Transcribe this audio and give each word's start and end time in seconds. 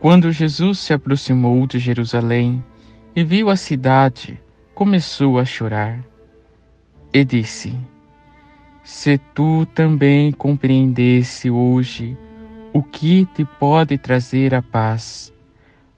quando 0.00 0.30
Jesus 0.30 0.78
se 0.78 0.92
aproximou 0.92 1.66
de 1.66 1.78
Jerusalém 1.78 2.62
e 3.16 3.24
viu 3.24 3.50
a 3.50 3.56
cidade, 3.56 4.40
começou 4.74 5.38
a 5.38 5.44
chorar 5.44 5.98
e 7.12 7.24
disse: 7.24 7.74
Se 8.84 9.18
tu 9.34 9.66
também 9.74 10.30
compreendesse 10.30 11.50
hoje 11.50 12.16
o 12.72 12.82
que 12.82 13.26
te 13.34 13.44
pode 13.44 13.98
trazer 13.98 14.54
a 14.54 14.62
paz, 14.62 15.32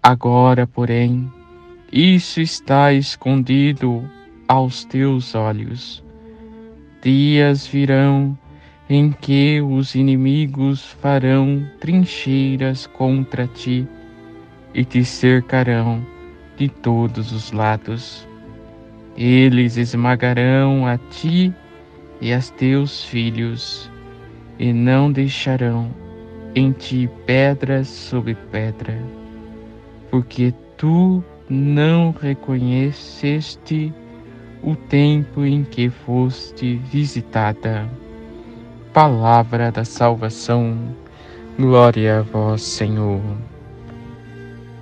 agora, 0.00 0.66
porém, 0.66 1.30
isso 1.92 2.40
está 2.40 2.92
escondido 2.92 4.08
aos 4.46 4.84
teus 4.84 5.34
olhos. 5.34 6.04
Dias 7.02 7.66
virão 7.66 8.38
em 8.90 9.10
que 9.10 9.60
os 9.60 9.94
inimigos 9.94 10.92
farão 10.94 11.62
trincheiras 11.78 12.86
contra 12.86 13.46
ti 13.46 13.86
e 14.72 14.82
te 14.82 15.04
cercarão 15.04 16.02
de 16.56 16.68
todos 16.68 17.30
os 17.30 17.52
lados. 17.52 18.26
Eles 19.14 19.76
esmagarão 19.76 20.86
a 20.86 20.96
ti 20.96 21.52
e 22.20 22.32
a 22.32 22.40
teus 22.40 23.04
filhos, 23.04 23.90
e 24.58 24.72
não 24.72 25.12
deixarão 25.12 25.90
em 26.54 26.72
ti 26.72 27.10
pedra 27.26 27.84
sobre 27.84 28.34
pedra, 28.50 28.98
porque 30.10 30.54
tu 30.76 31.22
não 31.48 32.10
reconheceste 32.10 33.92
o 34.62 34.74
tempo 34.74 35.44
em 35.44 35.62
que 35.62 35.90
foste 35.90 36.76
visitada 36.90 37.88
palavra 38.98 39.70
da 39.70 39.84
salvação. 39.84 40.76
Glória 41.56 42.18
a 42.18 42.22
vós, 42.22 42.62
Senhor. 42.62 43.20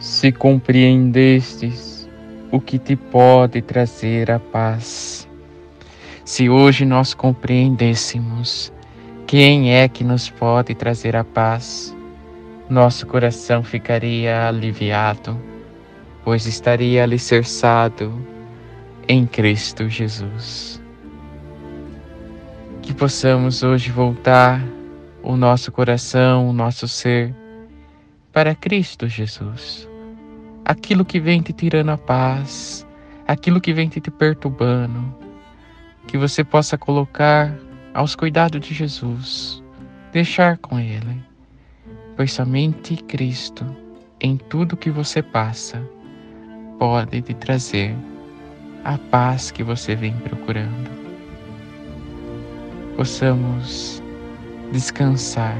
Se 0.00 0.32
compreendestes 0.32 2.08
o 2.50 2.58
que 2.58 2.78
te 2.78 2.96
pode 2.96 3.60
trazer 3.60 4.30
a 4.30 4.38
paz, 4.38 5.28
se 6.24 6.48
hoje 6.48 6.86
nós 6.86 7.12
compreendêssemos 7.12 8.72
quem 9.26 9.74
é 9.74 9.86
que 9.86 10.02
nos 10.02 10.30
pode 10.30 10.74
trazer 10.74 11.14
a 11.14 11.22
paz, 11.22 11.94
nosso 12.66 13.06
coração 13.06 13.62
ficaria 13.62 14.48
aliviado, 14.48 15.38
pois 16.24 16.46
estaria 16.46 17.02
alicerçado 17.02 18.10
em 19.06 19.26
Cristo 19.26 19.86
Jesus 19.86 20.80
possamos 22.98 23.62
hoje 23.62 23.92
voltar 23.92 24.60
o 25.22 25.36
nosso 25.36 25.70
coração, 25.70 26.48
o 26.48 26.52
nosso 26.52 26.88
ser 26.88 27.32
para 28.32 28.56
Cristo 28.56 29.06
Jesus. 29.06 29.88
Aquilo 30.64 31.04
que 31.04 31.20
vem 31.20 31.40
te 31.40 31.52
tirando 31.52 31.90
a 31.90 31.96
paz, 31.96 32.84
aquilo 33.24 33.60
que 33.60 33.72
vem 33.72 33.88
te 33.88 34.00
perturbando, 34.00 35.14
que 36.08 36.18
você 36.18 36.42
possa 36.42 36.76
colocar 36.76 37.56
aos 37.94 38.16
cuidados 38.16 38.60
de 38.60 38.74
Jesus, 38.74 39.62
deixar 40.12 40.58
com 40.58 40.80
Ele, 40.80 41.22
pois 42.16 42.32
somente 42.32 42.96
Cristo, 43.04 43.64
em 44.20 44.36
tudo 44.36 44.76
que 44.76 44.90
você 44.90 45.22
passa, 45.22 45.80
pode 46.80 47.22
te 47.22 47.32
trazer 47.32 47.94
a 48.84 48.98
paz 48.98 49.52
que 49.52 49.62
você 49.62 49.94
vem 49.94 50.14
procurando 50.14 50.97
possamos 52.98 54.02
descansar 54.72 55.56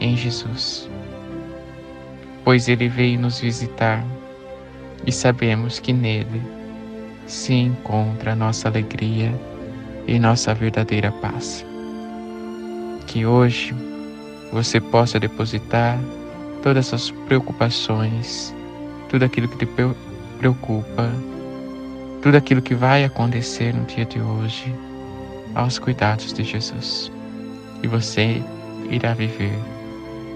em 0.00 0.16
Jesus, 0.16 0.90
pois 2.44 2.68
Ele 2.68 2.88
veio 2.88 3.20
nos 3.20 3.38
visitar 3.38 4.04
e 5.06 5.12
sabemos 5.12 5.78
que 5.78 5.92
nele 5.92 6.42
se 7.28 7.54
encontra 7.54 8.34
nossa 8.34 8.66
alegria 8.66 9.32
e 10.08 10.18
nossa 10.18 10.52
verdadeira 10.52 11.12
paz. 11.12 11.64
Que 13.06 13.24
hoje 13.24 13.72
você 14.52 14.80
possa 14.80 15.20
depositar 15.20 15.96
todas 16.60 16.92
as 16.92 17.08
preocupações, 17.28 18.52
tudo 19.08 19.24
aquilo 19.24 19.46
que 19.46 19.64
te 19.64 19.68
preocupa, 20.38 21.08
tudo 22.20 22.36
aquilo 22.36 22.60
que 22.60 22.74
vai 22.74 23.04
acontecer 23.04 23.72
no 23.72 23.84
dia 23.84 24.04
de 24.04 24.20
hoje 24.20 24.74
aos 25.58 25.78
cuidados 25.78 26.32
de 26.32 26.44
Jesus. 26.44 27.10
E 27.82 27.88
você 27.88 28.40
irá 28.90 29.12
viver 29.12 29.52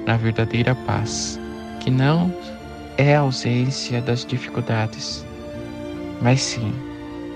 na 0.04 0.16
verdadeira 0.16 0.74
paz, 0.74 1.38
que 1.80 1.90
não 1.90 2.34
é 2.98 3.14
a 3.14 3.20
ausência 3.20 4.00
das 4.00 4.26
dificuldades, 4.26 5.24
mas 6.20 6.42
sim 6.42 6.72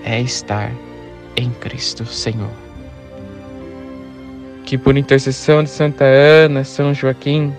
é 0.03 0.21
estar 0.21 0.71
em 1.35 1.49
Cristo 1.49 2.05
Senhor. 2.05 2.51
Que 4.65 4.77
por 4.77 4.97
intercessão 4.97 5.63
de 5.63 5.69
Santa 5.69 6.03
Ana, 6.03 6.65
São 6.65 6.93
Joaquim, 6.93 7.53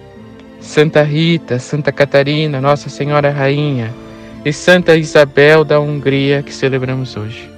Santa 0.60 1.02
Rita, 1.02 1.58
Santa 1.58 1.90
Catarina, 1.90 2.60
Nossa 2.60 2.90
Senhora 2.90 3.30
Rainha 3.30 3.94
e 4.44 4.52
Santa 4.52 4.94
Isabel 4.94 5.64
da 5.64 5.80
Hungria 5.80 6.42
que 6.42 6.52
celebramos 6.52 7.16
hoje 7.16 7.57